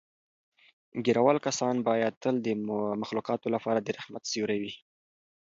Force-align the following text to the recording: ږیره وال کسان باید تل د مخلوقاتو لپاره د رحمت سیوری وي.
ږیره 1.05 1.21
وال 1.23 1.39
کسان 1.47 1.75
باید 1.87 2.19
تل 2.23 2.35
د 2.45 2.47
مخلوقاتو 3.01 3.47
لپاره 3.55 3.79
د 3.81 3.87
رحمت 3.97 4.23
سیوری 4.31 4.57
وي. 4.63 4.73